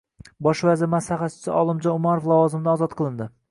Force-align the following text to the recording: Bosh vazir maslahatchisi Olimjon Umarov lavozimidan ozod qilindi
Bosh 0.45 0.63
vazir 0.67 0.89
maslahatchisi 0.93 1.53
Olimjon 1.59 2.01
Umarov 2.01 2.27
lavozimidan 2.35 2.75
ozod 2.79 2.99
qilindi 3.03 3.33